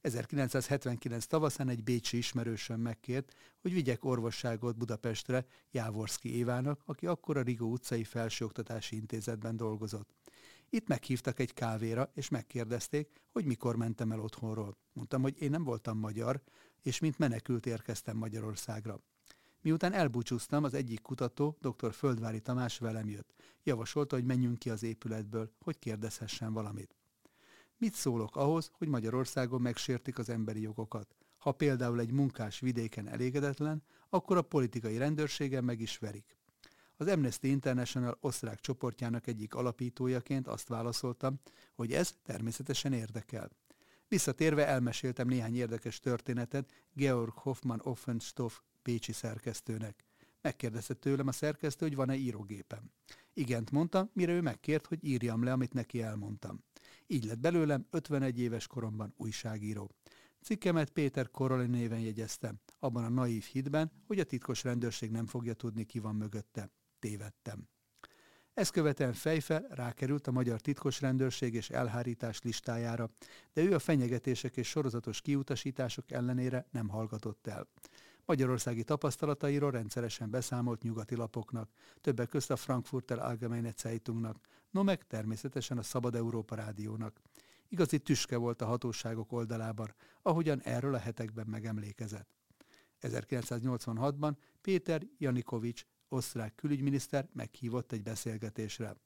1979 0.00 1.26
tavaszán 1.26 1.68
egy 1.68 1.82
bécsi 1.82 2.16
ismerősöm 2.16 2.80
megkért, 2.80 3.32
hogy 3.60 3.72
vigyek 3.72 4.04
orvosságot 4.04 4.76
Budapestre 4.76 5.46
Jávorszki 5.70 6.36
Évának, 6.36 6.82
aki 6.84 7.06
akkor 7.06 7.36
a 7.36 7.42
Rigó 7.42 7.70
utcai 7.70 8.04
felsőoktatási 8.04 8.96
intézetben 8.96 9.56
dolgozott. 9.56 10.19
Itt 10.72 10.88
meghívtak 10.88 11.38
egy 11.38 11.54
kávéra, 11.54 12.10
és 12.14 12.28
megkérdezték, 12.28 13.20
hogy 13.30 13.44
mikor 13.44 13.76
mentem 13.76 14.12
el 14.12 14.20
otthonról. 14.20 14.76
Mondtam, 14.92 15.22
hogy 15.22 15.42
én 15.42 15.50
nem 15.50 15.64
voltam 15.64 15.98
magyar, 15.98 16.42
és 16.82 16.98
mint 16.98 17.18
menekült 17.18 17.66
érkeztem 17.66 18.16
Magyarországra. 18.16 19.00
Miután 19.62 19.92
elbúcsúztam, 19.92 20.64
az 20.64 20.74
egyik 20.74 21.00
kutató, 21.00 21.56
dr. 21.60 21.92
Földvári 21.92 22.40
Tamás 22.40 22.78
velem 22.78 23.08
jött. 23.08 23.34
Javasolta, 23.62 24.14
hogy 24.16 24.24
menjünk 24.24 24.58
ki 24.58 24.70
az 24.70 24.82
épületből, 24.82 25.52
hogy 25.60 25.78
kérdezhessen 25.78 26.52
valamit. 26.52 26.96
Mit 27.76 27.94
szólok 27.94 28.36
ahhoz, 28.36 28.70
hogy 28.72 28.88
Magyarországon 28.88 29.60
megsértik 29.60 30.18
az 30.18 30.28
emberi 30.28 30.60
jogokat? 30.60 31.14
Ha 31.38 31.52
például 31.52 32.00
egy 32.00 32.12
munkás 32.12 32.60
vidéken 32.60 33.08
elégedetlen, 33.08 33.82
akkor 34.08 34.36
a 34.36 34.42
politikai 34.42 34.96
rendőrségen 34.96 35.64
meg 35.64 35.80
is 35.80 35.98
verik. 35.98 36.38
Az 37.00 37.06
Amnesty 37.06 37.42
International 37.42 38.16
osztrák 38.20 38.60
csoportjának 38.60 39.26
egyik 39.26 39.54
alapítójaként 39.54 40.46
azt 40.46 40.68
válaszoltam, 40.68 41.40
hogy 41.74 41.92
ez 41.92 42.14
természetesen 42.22 42.92
érdekel. 42.92 43.50
Visszatérve 44.08 44.66
elmeséltem 44.66 45.28
néhány 45.28 45.56
érdekes 45.56 46.00
történetet 46.00 46.72
Georg 46.92 47.32
Hoffmann 47.32 47.80
Offenstoff 47.82 48.58
pécsi 48.82 49.12
szerkesztőnek. 49.12 50.04
Megkérdezte 50.40 50.94
tőlem 50.94 51.26
a 51.26 51.32
szerkesztő, 51.32 51.86
hogy 51.86 51.96
van-e 51.96 52.14
írógépem. 52.14 52.90
Igent 53.32 53.70
mondtam, 53.70 54.10
mire 54.12 54.32
ő 54.32 54.40
megkért, 54.40 54.86
hogy 54.86 55.04
írjam 55.04 55.44
le, 55.44 55.52
amit 55.52 55.72
neki 55.72 56.02
elmondtam. 56.02 56.64
Így 57.06 57.24
lett 57.24 57.38
belőlem 57.38 57.86
51 57.90 58.38
éves 58.38 58.66
koromban 58.66 59.14
újságíró. 59.16 59.90
Cikkemet 60.42 60.90
Péter 60.90 61.30
Koroli 61.30 61.66
néven 61.66 62.00
jegyeztem, 62.00 62.60
abban 62.78 63.04
a 63.04 63.08
naív 63.08 63.44
hitben, 63.44 63.92
hogy 64.06 64.20
a 64.20 64.24
titkos 64.24 64.64
rendőrség 64.64 65.10
nem 65.10 65.26
fogja 65.26 65.54
tudni, 65.54 65.84
ki 65.84 65.98
van 65.98 66.14
mögötte. 66.14 66.70
Tévedtem. 67.00 67.68
Ezt 68.54 68.70
követően 68.70 69.12
Fejfel 69.12 69.66
rákerült 69.68 70.26
a 70.26 70.30
magyar 70.30 70.60
titkos 70.60 71.00
rendőrség 71.00 71.54
és 71.54 71.70
elhárítás 71.70 72.42
listájára, 72.42 73.10
de 73.52 73.62
ő 73.62 73.74
a 73.74 73.78
fenyegetések 73.78 74.56
és 74.56 74.68
sorozatos 74.68 75.20
kiutasítások 75.20 76.10
ellenére 76.10 76.66
nem 76.70 76.88
hallgatott 76.88 77.46
el. 77.46 77.68
Magyarországi 78.24 78.84
tapasztalatairól 78.84 79.70
rendszeresen 79.70 80.30
beszámolt 80.30 80.82
nyugati 80.82 81.14
lapoknak, 81.14 81.70
többek 82.00 82.28
közt 82.28 82.50
a 82.50 82.56
Frankfurter 82.56 83.18
Allgemeine 83.18 83.72
Zeitungnak, 83.76 84.36
no 84.70 84.82
meg 84.82 85.06
természetesen 85.06 85.78
a 85.78 85.82
Szabad 85.82 86.14
Európa 86.14 86.54
Rádiónak. 86.54 87.20
Igazi 87.68 87.98
tüske 87.98 88.36
volt 88.36 88.62
a 88.62 88.66
hatóságok 88.66 89.32
oldalában, 89.32 89.94
ahogyan 90.22 90.60
erről 90.60 90.94
a 90.94 90.98
hetekben 90.98 91.46
megemlékezett. 91.46 92.28
1986-ban 93.00 94.36
Péter 94.60 95.02
Janikovics, 95.18 95.86
osztrák 96.12 96.54
külügyminiszter 96.54 97.28
meghívott 97.32 97.92
egy 97.92 98.02
beszélgetésre. 98.02 98.96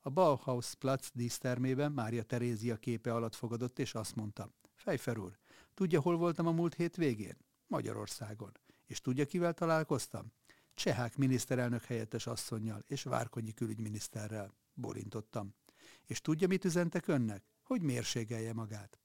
A 0.00 0.10
Bauhaus 0.10 0.74
Platz 0.74 1.10
dísztermében 1.14 1.92
Mária 1.92 2.22
Terézia 2.22 2.76
képe 2.76 3.14
alatt 3.14 3.34
fogadott, 3.34 3.78
és 3.78 3.94
azt 3.94 4.14
mondta, 4.14 4.50
Fejfer 4.74 5.18
úr, 5.18 5.38
tudja, 5.74 6.00
hol 6.00 6.16
voltam 6.16 6.46
a 6.46 6.52
múlt 6.52 6.74
hét 6.74 6.96
végén? 6.96 7.36
Magyarországon. 7.66 8.52
És 8.86 9.00
tudja, 9.00 9.26
kivel 9.26 9.54
találkoztam? 9.54 10.32
Csehák 10.74 11.16
miniszterelnök 11.16 11.84
helyettes 11.84 12.26
asszonynal 12.26 12.84
és 12.86 13.02
Várkonyi 13.02 13.52
külügyminiszterrel. 13.52 14.54
Borintottam. 14.74 15.54
És 16.06 16.20
tudja, 16.20 16.48
mit 16.48 16.64
üzentek 16.64 17.06
önnek? 17.06 17.44
Hogy 17.62 17.82
mérségelje 17.82 18.52
magát. 18.52 18.98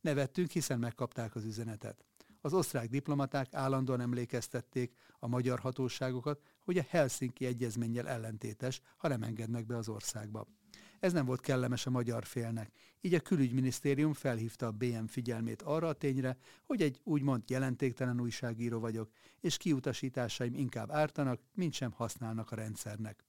Nevettünk, 0.00 0.50
hiszen 0.50 0.78
megkapták 0.78 1.34
az 1.34 1.44
üzenetet. 1.44 2.04
Az 2.40 2.52
osztrák 2.52 2.88
diplomaták 2.88 3.54
állandóan 3.54 4.00
emlékeztették 4.00 4.94
a 5.18 5.26
magyar 5.26 5.58
hatóságokat, 5.58 6.40
hogy 6.64 6.78
a 6.78 6.86
Helsinki 6.88 7.46
egyezménnyel 7.46 8.08
ellentétes, 8.08 8.80
ha 8.96 9.08
nem 9.08 9.22
engednek 9.22 9.66
be 9.66 9.76
az 9.76 9.88
országba. 9.88 10.46
Ez 11.00 11.12
nem 11.12 11.26
volt 11.26 11.40
kellemes 11.40 11.86
a 11.86 11.90
magyar 11.90 12.24
félnek, 12.24 12.72
így 13.00 13.14
a 13.14 13.20
külügyminisztérium 13.20 14.12
felhívta 14.12 14.66
a 14.66 14.70
BM 14.70 15.04
figyelmét 15.04 15.62
arra 15.62 15.88
a 15.88 15.92
tényre, 15.92 16.36
hogy 16.64 16.82
egy 16.82 17.00
úgymond 17.04 17.42
jelentéktelen 17.46 18.20
újságíró 18.20 18.80
vagyok, 18.80 19.10
és 19.40 19.56
kiutasításaim 19.56 20.54
inkább 20.54 20.90
ártanak, 20.90 21.40
mint 21.54 21.72
sem 21.72 21.92
használnak 21.92 22.50
a 22.50 22.56
rendszernek. 22.56 23.24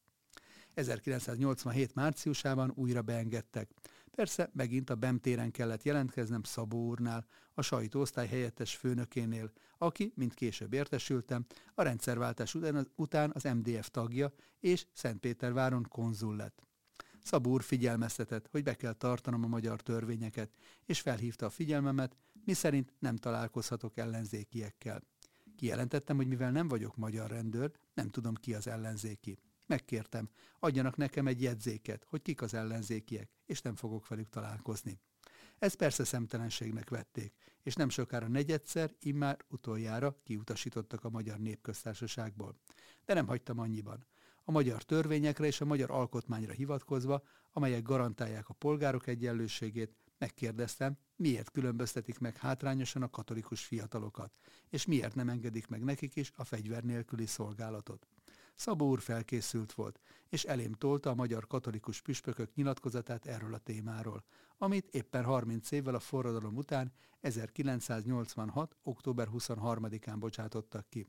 1987 0.74 1.94
márciusában 1.94 2.72
újra 2.76 3.02
beengedtek. 3.02 3.70
Persze 4.16 4.50
megint 4.54 4.90
a 4.90 4.96
BEM 4.96 5.22
kellett 5.52 5.84
jelentkeznem 5.84 6.44
Szabó 6.44 6.88
úrnál, 6.88 7.26
a 7.54 7.62
sajtóosztály 7.62 8.28
helyettes 8.28 8.76
főnökénél, 8.76 9.52
aki, 9.78 10.14
mint 10.16 10.34
később 10.34 10.74
értesültem, 10.74 11.46
a 11.74 11.82
rendszerváltás 11.82 12.56
után 12.96 13.32
az 13.34 13.44
MDF 13.44 13.90
tagja 13.90 14.34
és 14.60 14.86
Szentpéterváron 14.94 15.86
konzul 15.90 16.36
lett. 16.36 16.66
Szabó 17.24 17.52
úr 17.52 17.64
figyelmeztetett, 17.64 18.48
hogy 18.52 18.64
be 18.64 18.76
kell 18.76 18.94
tartanom 18.94 19.44
a 19.44 19.48
magyar 19.48 19.82
törvényeket, 19.82 20.52
és 20.86 21.00
felhívta 21.00 21.46
a 21.46 21.50
figyelmemet, 21.50 22.16
miszerint 22.46 22.94
nem 23.00 23.16
találkozhatok 23.16 23.98
ellenzékiekkel. 23.98 25.04
Kijelentettem, 25.56 26.16
hogy 26.16 26.28
mivel 26.28 26.52
nem 26.52 26.68
vagyok 26.68 26.96
magyar 26.96 27.30
rendőr, 27.30 27.72
nem 27.94 28.10
tudom 28.10 28.34
ki 28.34 28.54
az 28.54 28.68
ellenzéki. 28.68 29.38
Megkértem, 29.72 30.30
adjanak 30.60 30.98
nekem 30.98 31.28
egy 31.28 31.42
jegyzéket, 31.42 32.06
hogy 32.10 32.22
kik 32.22 32.42
az 32.42 32.54
ellenzékiek, 32.54 33.30
és 33.46 33.62
nem 33.62 33.76
fogok 33.76 34.08
velük 34.08 34.30
találkozni. 34.30 35.00
Ez 35.60 35.74
persze 35.74 36.04
szemtelenségnek 36.04 36.90
vették, 36.90 37.34
és 37.64 37.76
nem 37.76 37.90
sokára 37.90 38.28
negyedszer, 38.28 38.94
immár 39.00 39.38
utoljára 39.50 40.16
kiutasítottak 40.24 41.04
a 41.04 41.10
Magyar 41.10 41.40
Népköztársaságból. 41.40 42.56
De 43.06 43.14
nem 43.14 43.28
hagytam 43.28 43.60
annyiban. 43.60 44.06
A 44.44 44.52
magyar 44.52 44.84
törvényekre 44.84 45.46
és 45.46 45.62
a 45.62 45.66
magyar 45.66 45.92
alkotmányra 45.92 46.54
hivatkozva, 46.54 47.24
amelyek 47.52 47.84
garantálják 47.84 48.50
a 48.50 48.54
polgárok 48.54 49.08
egyenlőségét, 49.08 49.96
Megkérdeztem, 50.18 50.98
miért 51.16 51.52
különböztetik 51.52 52.20
meg 52.20 52.38
hátrányosan 52.38 53.02
a 53.02 53.10
katolikus 53.10 53.66
fiatalokat, 53.66 54.34
és 54.70 54.86
miért 54.86 55.16
nem 55.16 55.30
engedik 55.30 55.68
meg 55.68 55.84
nekik 55.84 56.16
is 56.16 56.32
a 56.36 56.44
fegyver 56.44 56.84
nélküli 56.84 57.26
szolgálatot. 57.26 58.08
Szabó 58.56 58.90
úr 58.90 59.02
felkészült 59.02 59.74
volt, 59.74 60.00
és 60.30 60.44
elém 60.44 60.74
tolta 60.74 61.10
a 61.10 61.16
magyar 61.16 61.48
katolikus 61.48 62.02
püspökök 62.02 62.56
nyilatkozatát 62.56 63.26
erről 63.26 63.54
a 63.54 63.58
témáról, 63.58 64.24
amit 64.58 64.90
éppen 64.90 65.24
30 65.24 65.72
évvel 65.72 65.96
a 65.96 66.00
forradalom 66.00 66.58
után 66.58 66.92
1986. 67.20 68.76
október 68.84 69.28
23-án 69.32 70.16
bocsátottak 70.20 70.90
ki. 70.90 71.08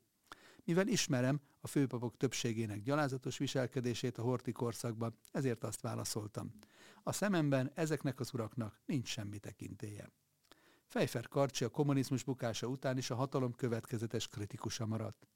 Mivel 0.64 0.88
ismerem 0.88 1.40
a 1.60 1.66
főpapok 1.66 2.16
többségének 2.16 2.82
gyalázatos 2.82 3.38
viselkedését 3.38 4.18
a 4.18 4.22
horti 4.22 4.52
korszakban, 4.52 5.14
ezért 5.32 5.64
azt 5.64 5.80
válaszoltam. 5.80 6.52
A 7.02 7.12
szememben 7.12 7.70
ezeknek 7.74 8.20
az 8.20 8.34
uraknak 8.34 8.80
nincs 8.86 9.08
semmi 9.08 9.38
tekintélye. 9.38 10.10
Fejfer 10.86 11.28
Karcsi 11.28 11.64
a 11.64 11.68
kommunizmus 11.68 12.24
bukása 12.24 12.66
után 12.66 12.96
is 12.98 13.10
a 13.10 13.14
hatalom 13.14 13.52
következetes 13.52 14.28
kritikusa 14.28 14.86
maradt. 14.86 15.26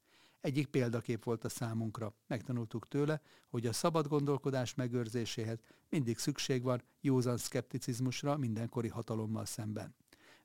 Egyik 0.47 0.67
példakép 0.67 1.25
volt 1.25 1.45
a 1.45 1.49
számunkra. 1.49 2.15
Megtanultuk 2.27 2.89
tőle, 2.89 3.21
hogy 3.49 3.67
a 3.67 3.73
szabad 3.73 4.09
gondolkodás 4.09 4.75
megőrzéséhez 4.75 5.59
mindig 5.89 6.19
szükség 6.19 6.63
van 6.63 6.83
józan 7.01 7.37
szkepticizmusra 7.37 8.37
mindenkori 8.37 8.89
hatalommal 8.89 9.45
szemben. 9.45 9.95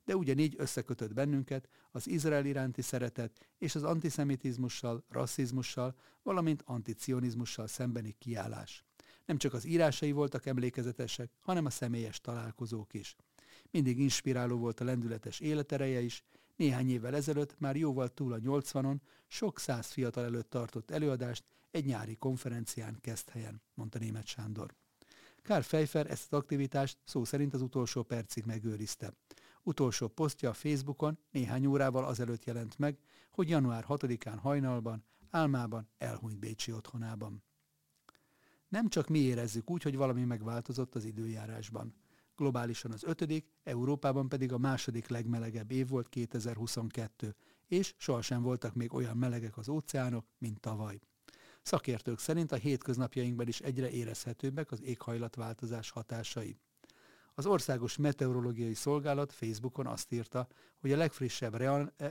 De 0.04 0.16
ugyanígy 0.16 0.54
összekötött 0.58 1.12
bennünket 1.14 1.68
az 1.90 2.08
Izrael 2.08 2.46
iránti 2.46 2.82
szeretet 2.82 3.48
és 3.58 3.74
az 3.74 3.82
antiszemitizmussal, 3.82 5.04
rasszizmussal, 5.08 5.94
valamint 6.22 6.62
anticionizmussal 6.66 7.66
szembeni 7.66 8.14
kiállás. 8.18 8.84
Nem 9.26 9.36
csak 9.36 9.52
az 9.52 9.66
írásai 9.66 10.12
voltak 10.12 10.46
emlékezetesek, 10.46 11.30
hanem 11.40 11.64
a 11.64 11.70
személyes 11.70 12.20
találkozók 12.20 12.94
is. 12.94 13.16
Mindig 13.70 13.98
inspiráló 13.98 14.58
volt 14.58 14.80
a 14.80 14.84
lendületes 14.84 15.40
életereje 15.40 16.00
is, 16.00 16.24
néhány 16.62 16.90
évvel 16.90 17.14
ezelőtt 17.14 17.58
már 17.58 17.76
jóval 17.76 18.08
túl 18.08 18.32
a 18.32 18.38
80-on 18.38 18.96
sok 19.26 19.58
száz 19.58 19.86
fiatal 19.86 20.24
előtt 20.24 20.50
tartott 20.50 20.90
előadást 20.90 21.44
egy 21.70 21.84
nyári 21.84 22.16
konferencián 22.16 23.00
helyen, 23.30 23.62
mondta 23.74 23.98
német 23.98 24.26
Sándor. 24.26 24.74
Kár 25.42 25.62
Fejfer 25.62 26.10
ezt 26.10 26.32
az 26.32 26.38
aktivitást 26.38 26.98
szó 27.04 27.24
szerint 27.24 27.54
az 27.54 27.62
utolsó 27.62 28.02
percig 28.02 28.44
megőrizte. 28.44 29.12
Utolsó 29.62 30.08
posztja 30.08 30.50
a 30.50 30.52
Facebookon 30.52 31.18
néhány 31.30 31.66
órával 31.66 32.04
azelőtt 32.04 32.44
jelent 32.44 32.78
meg, 32.78 32.98
hogy 33.30 33.48
január 33.48 33.84
6-án 33.88 34.38
hajnalban, 34.40 35.04
álmában 35.30 35.88
elhunyt 35.98 36.38
Bécsi 36.38 36.72
otthonában. 36.72 37.42
Nem 38.68 38.88
csak 38.88 39.08
mi 39.08 39.18
érezzük 39.18 39.70
úgy, 39.70 39.82
hogy 39.82 39.96
valami 39.96 40.24
megváltozott 40.24 40.94
az 40.94 41.04
időjárásban 41.04 41.94
globálisan 42.36 42.92
az 42.92 43.04
ötödik, 43.04 43.46
Európában 43.62 44.28
pedig 44.28 44.52
a 44.52 44.58
második 44.58 45.08
legmelegebb 45.08 45.70
év 45.70 45.88
volt 45.88 46.08
2022, 46.08 47.34
és 47.66 47.94
sohasem 47.96 48.42
voltak 48.42 48.74
még 48.74 48.94
olyan 48.94 49.16
melegek 49.16 49.56
az 49.56 49.68
óceánok, 49.68 50.26
mint 50.38 50.60
tavaly. 50.60 50.98
Szakértők 51.62 52.18
szerint 52.18 52.52
a 52.52 52.56
hétköznapjainkban 52.56 53.48
is 53.48 53.60
egyre 53.60 53.90
érezhetőbbek 53.90 54.70
az 54.70 54.82
éghajlatváltozás 54.82 55.90
hatásai. 55.90 56.56
Az 57.34 57.46
Országos 57.46 57.96
Meteorológiai 57.96 58.74
Szolgálat 58.74 59.32
Facebookon 59.32 59.86
azt 59.86 60.12
írta, 60.12 60.48
hogy 60.80 60.92
a 60.92 60.96
legfrissebb 60.96 61.62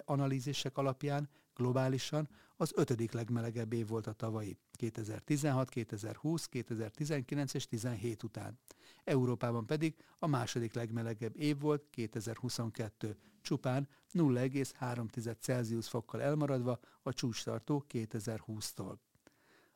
analízisek 0.05 0.77
alapján 0.77 1.29
globálisan 1.61 2.29
az 2.57 2.71
ötödik 2.75 3.11
legmelegebb 3.11 3.73
év 3.73 3.87
volt 3.87 4.07
a 4.07 4.13
tavalyi, 4.13 4.57
2016, 4.71 5.69
2020, 5.69 6.47
2019 6.47 7.53
és 7.53 7.67
17 7.67 8.23
után. 8.23 8.59
Európában 9.03 9.65
pedig 9.65 9.95
a 10.19 10.27
második 10.27 10.73
legmelegebb 10.73 11.37
év 11.37 11.59
volt 11.59 11.87
2022, 11.89 13.17
csupán 13.41 13.87
0,3 14.13 15.39
Celsius 15.39 15.87
fokkal 15.87 16.21
elmaradva 16.21 16.79
a 17.01 17.13
csúcstartó 17.13 17.85
2020-tól. 17.89 18.95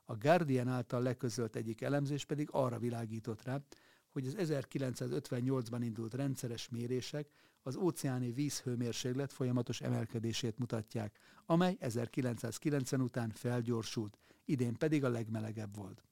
A 0.03 0.15
Guardian 0.15 0.67
által 0.67 1.01
leközölt 1.01 1.55
egyik 1.55 1.81
elemzés 1.81 2.25
pedig 2.25 2.49
arra 2.51 2.79
világított 2.79 3.43
rá, 3.43 3.61
hogy 4.09 4.27
az 4.27 4.35
1958-ban 4.37 5.79
indult 5.81 6.13
rendszeres 6.13 6.69
mérések 6.69 7.29
az 7.67 7.75
óceáni 7.75 8.31
vízhőmérséklet 8.31 9.33
folyamatos 9.33 9.81
emelkedését 9.81 10.57
mutatják, 10.57 11.19
amely 11.45 11.77
1990 11.79 13.01
után 13.01 13.29
felgyorsult, 13.29 14.17
idén 14.45 14.73
pedig 14.73 15.03
a 15.03 15.09
legmelegebb 15.09 15.75
volt. 15.75 16.03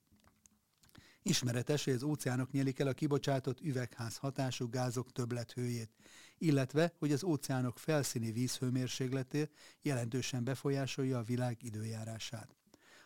Ismeretes, 1.22 1.84
hogy 1.84 1.94
az 1.94 2.04
óceánok 2.04 2.52
nyelik 2.52 2.80
el 2.80 2.88
a 2.88 2.94
kibocsátott 2.94 3.62
üvegház 3.62 4.18
hatású 4.18 4.70
gázok 4.70 5.12
többlethőjét, 5.12 5.92
illetve, 6.38 6.94
hogy 6.98 7.12
az 7.12 7.24
óceánok 7.24 7.80
felszíni 7.80 8.32
vízhőmérsékletét 8.32 9.52
jelentősen 9.82 10.44
befolyásolja 10.44 11.18
a 11.18 11.24
világ 11.24 11.64
időjárását. 11.64 12.56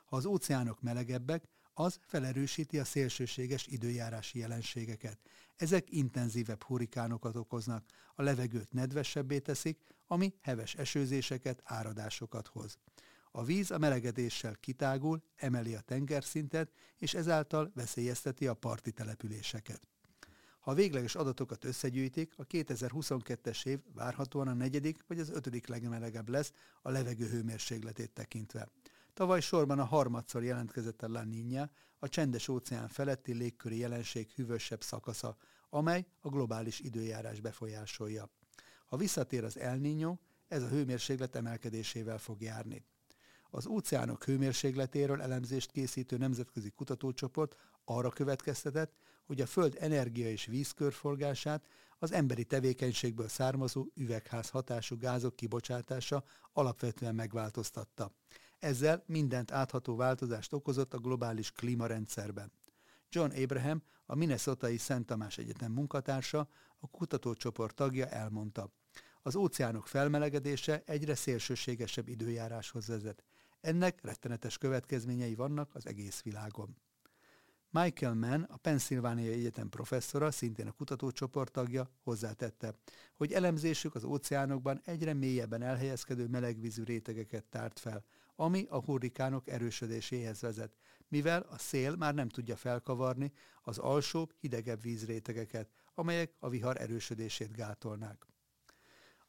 Ha 0.06 0.16
az 0.16 0.26
óceánok 0.26 0.82
melegebbek, 0.82 1.48
az 1.80 2.00
felerősíti 2.02 2.80
a 2.80 2.86
szélsőséges 2.86 3.68
időjárási 3.68 4.40
jelenségeket. 4.40 5.20
Ezek 5.56 5.92
intenzívebb 5.92 6.64
hurikánokat 6.64 7.36
okoznak, 7.36 7.86
a 8.16 8.22
levegőt 8.22 8.72
nedvesebbé 8.72 9.40
teszik, 9.40 9.80
ami 10.08 10.34
heves 10.42 10.76
esőzéseket, 10.76 11.62
áradásokat 11.64 12.48
hoz. 12.48 12.78
A 13.32 13.44
víz 13.44 13.72
a 13.72 13.78
melegedéssel 13.78 14.56
kitágul, 14.56 15.24
emeli 15.36 15.76
a 15.76 15.82
tengerszintet, 15.82 16.72
és 16.98 17.14
ezáltal 17.14 17.72
veszélyezteti 17.76 18.48
a 18.48 18.54
parti 18.54 18.92
településeket. 18.92 19.88
Ha 20.60 20.74
végleges 20.74 21.16
adatokat 21.16 21.64
összegyűjtik, 21.64 22.34
a 22.38 22.46
2022-es 22.46 23.66
év 23.66 23.80
várhatóan 23.94 24.48
a 24.48 24.54
negyedik 24.54 25.04
vagy 25.08 25.20
az 25.20 25.30
ötödik 25.30 25.68
legmelegebb 25.68 26.30
lesz 26.30 26.52
a 26.82 26.90
levegő 26.90 27.28
hőmérsékletét 27.28 28.12
tekintve. 28.12 28.68
Tavaly 29.18 29.40
sorban 29.42 29.80
a 29.80 29.86
harmadszor 29.86 30.44
jelentkezett 30.44 31.02
a 31.02 31.08
La 31.08 31.24
Niña, 31.24 31.70
a 32.00 32.08
csendes 32.08 32.48
óceán 32.48 32.88
feletti 32.88 33.34
légköri 33.34 33.78
jelenség 33.78 34.32
hűvösebb 34.36 34.84
szakasza, 34.84 35.38
amely 35.70 36.06
a 36.22 36.30
globális 36.30 36.80
időjárás 36.80 37.40
befolyásolja. 37.40 38.30
Ha 38.86 38.98
visszatér 38.98 39.44
az 39.44 39.58
El 39.58 39.78
Niño, 39.82 40.18
ez 40.48 40.64
a 40.64 40.68
hőmérséklet 40.68 41.36
emelkedésével 41.36 42.18
fog 42.18 42.42
járni. 42.42 42.86
Az 43.50 43.68
óceánok 43.68 44.24
hőmérsékletéről 44.24 45.22
elemzést 45.22 45.72
készítő 45.72 46.18
nemzetközi 46.18 46.70
kutatócsoport 46.70 47.56
arra 47.86 48.10
következtetett, 48.10 48.96
hogy 49.26 49.42
a 49.42 49.46
Föld 49.46 49.78
energia 49.80 50.30
és 50.30 50.46
vízkörforgását 50.46 51.68
az 52.00 52.12
emberi 52.12 52.46
tevékenységből 52.46 53.28
származó 53.28 53.88
üvegház 53.96 54.50
hatású 54.50 54.98
gázok 54.98 55.36
kibocsátása 55.36 56.24
alapvetően 56.54 57.16
megváltoztatta. 57.16 58.12
Ezzel 58.60 59.04
mindent 59.06 59.52
átható 59.52 59.96
változást 59.96 60.54
okozott 60.54 60.94
a 60.94 61.00
globális 61.00 61.52
klímarendszerben. 61.52 62.52
John 63.10 63.42
Abraham, 63.42 63.82
a 64.06 64.16
Minnesotai 64.16 64.78
Szent 64.78 65.06
Tamás 65.06 65.38
Egyetem 65.38 65.72
munkatársa, 65.72 66.50
a 66.80 66.88
kutatócsoport 66.88 67.76
tagja 67.76 68.08
elmondta. 68.08 68.72
Az 69.22 69.36
óceánok 69.36 69.88
felmelegedése 69.88 70.82
egyre 70.86 71.16
szélsőségesebb 71.16 72.08
időjáráshoz 72.08 72.88
vezet. 72.88 73.24
Ennek 73.62 74.02
rettenetes 74.02 74.58
következményei 74.58 75.36
vannak 75.36 75.76
az 75.76 75.86
egész 75.86 76.22
világon. 76.22 76.78
Michael 77.70 78.14
Mann, 78.14 78.42
a 78.42 78.58
Pennsylvania 78.58 79.32
Egyetem 79.32 79.70
professzora, 79.70 80.32
szintén 80.32 80.68
a 80.68 80.72
kutatócsoport 80.72 81.52
tagja, 81.52 81.90
hozzátette, 82.04 82.76
hogy 83.16 83.32
elemzésük 83.32 83.96
az 83.96 84.04
óceánokban 84.04 84.82
egyre 84.84 85.14
mélyebben 85.14 85.62
elhelyezkedő 85.62 86.28
melegvízű 86.28 86.84
rétegeket 86.84 87.44
tárt 87.44 87.80
fel, 87.80 88.06
ami 88.40 88.66
a 88.70 88.80
hurrikánok 88.80 89.48
erősödéséhez 89.48 90.42
vezet, 90.42 90.76
mivel 91.08 91.42
a 91.42 91.58
szél 91.58 91.96
már 91.96 92.14
nem 92.14 92.30
tudja 92.30 92.56
felkavarni 92.56 93.32
az 93.62 93.78
alsóbb, 93.78 94.34
hidegebb 94.40 94.82
vízrétegeket, 94.82 95.70
amelyek 95.94 96.36
a 96.40 96.50
vihar 96.50 96.82
erősödését 96.82 97.52
gátolnák. 97.52 98.26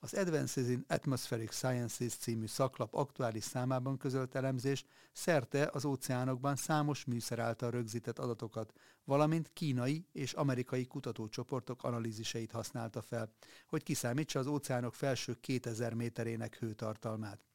Az 0.00 0.14
Advances 0.14 0.68
in 0.68 0.84
Atmospheric 0.88 1.54
Sciences 1.54 2.14
című 2.14 2.46
szaklap 2.46 2.94
aktuális 2.94 3.44
számában 3.44 3.96
közölt 3.96 4.34
elemzés 4.34 4.84
szerte 5.12 5.70
az 5.72 5.84
óceánokban 5.84 6.56
számos 6.56 7.04
műszer 7.04 7.38
által 7.38 7.70
rögzített 7.70 8.18
adatokat, 8.18 8.72
valamint 9.04 9.50
kínai 9.52 10.06
és 10.12 10.32
amerikai 10.32 10.86
kutatócsoportok 10.86 11.84
analíziseit 11.84 12.52
használta 12.52 13.02
fel, 13.02 13.32
hogy 13.66 13.82
kiszámítsa 13.82 14.38
az 14.38 14.46
óceánok 14.46 14.94
felső 14.94 15.34
2000 15.40 15.94
méterének 15.94 16.56
hőtartalmát. 16.56 17.47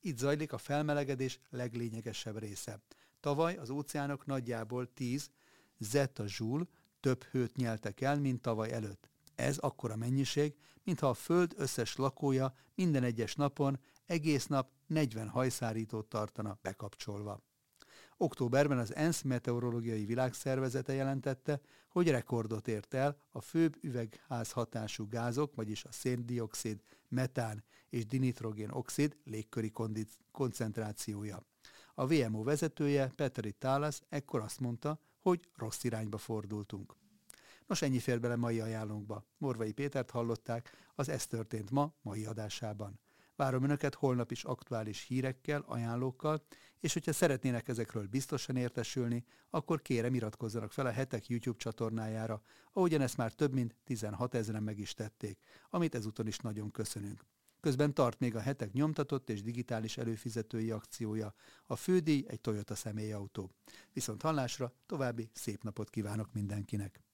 Itt 0.00 0.18
zajlik 0.18 0.52
a 0.52 0.58
felmelegedés 0.58 1.40
leglényegesebb 1.50 2.38
része. 2.38 2.82
Tavaly 3.20 3.56
az 3.56 3.70
óceánok 3.70 4.26
nagyjából 4.26 4.92
10 4.92 5.30
zeta 5.78 6.24
joule 6.26 6.64
több 7.00 7.22
hőt 7.22 7.56
nyeltek 7.56 8.00
el, 8.00 8.18
mint 8.20 8.42
tavaly 8.42 8.72
előtt. 8.72 9.10
Ez 9.34 9.58
akkora 9.58 9.96
mennyiség, 9.96 10.54
mintha 10.84 11.08
a 11.08 11.14
Föld 11.14 11.54
összes 11.56 11.96
lakója 11.96 12.54
minden 12.74 13.02
egyes 13.02 13.34
napon 13.34 13.80
egész 14.06 14.46
nap 14.46 14.70
40 14.86 15.28
hajszárítót 15.28 16.08
tartana 16.08 16.58
bekapcsolva. 16.62 17.42
Októberben 18.20 18.78
az 18.78 18.94
ENSZ 18.94 19.22
meteorológiai 19.22 20.04
világszervezete 20.04 20.92
jelentette, 20.92 21.60
hogy 21.88 22.10
rekordot 22.10 22.68
ért 22.68 22.94
el 22.94 23.18
a 23.30 23.40
főbb 23.40 23.76
üvegházhatású 23.80 25.08
gázok, 25.08 25.54
vagyis 25.54 25.84
a 25.84 25.92
széndiokszid, 25.92 26.80
metán 27.08 27.64
és 27.88 28.06
dinitrogén 28.06 28.70
oxid 28.70 29.16
légköri 29.24 29.72
koncentrációja. 30.30 31.44
A 31.94 32.06
VMO 32.06 32.42
vezetője, 32.42 33.12
Petri 33.16 33.52
Tálasz 33.52 34.02
ekkor 34.08 34.40
azt 34.40 34.60
mondta, 34.60 35.00
hogy 35.20 35.48
rossz 35.54 35.84
irányba 35.84 36.18
fordultunk. 36.18 36.96
Nos, 37.66 37.82
ennyi 37.82 37.98
fér 37.98 38.20
bele 38.20 38.36
mai 38.36 38.60
ajánlónkba. 38.60 39.24
Morvai 39.36 39.72
Pétert 39.72 40.10
hallották, 40.10 40.90
az 40.94 41.08
Ez 41.08 41.26
történt 41.26 41.70
ma, 41.70 41.94
mai 42.02 42.24
adásában. 42.24 43.00
Várom 43.38 43.62
Önöket 43.62 43.94
holnap 43.94 44.30
is 44.30 44.44
aktuális 44.44 45.06
hírekkel, 45.06 45.64
ajánlókkal, 45.66 46.42
és 46.80 46.92
hogyha 46.92 47.12
szeretnének 47.12 47.68
ezekről 47.68 48.06
biztosan 48.06 48.56
értesülni, 48.56 49.24
akkor 49.50 49.82
kérem 49.82 50.14
iratkozzanak 50.14 50.72
fel 50.72 50.86
a 50.86 50.90
hetek 50.90 51.26
YouTube 51.26 51.58
csatornájára, 51.58 52.42
ahogyan 52.72 53.00
ezt 53.00 53.16
már 53.16 53.32
több 53.32 53.52
mint 53.52 53.74
16 53.84 54.34
ezeren 54.34 54.62
meg 54.62 54.78
is 54.78 54.94
tették, 54.94 55.38
amit 55.70 55.94
ezúton 55.94 56.26
is 56.26 56.38
nagyon 56.38 56.70
köszönünk. 56.70 57.24
Közben 57.60 57.94
tart 57.94 58.18
még 58.18 58.34
a 58.34 58.40
hetek 58.40 58.72
nyomtatott 58.72 59.30
és 59.30 59.42
digitális 59.42 59.98
előfizetői 59.98 60.70
akciója. 60.70 61.34
A 61.66 61.76
fődíj 61.76 62.24
egy 62.28 62.40
Toyota 62.40 62.74
személyautó. 62.74 63.50
Viszont 63.92 64.22
hallásra 64.22 64.72
további 64.86 65.30
szép 65.32 65.62
napot 65.62 65.90
kívánok 65.90 66.32
mindenkinek! 66.32 67.07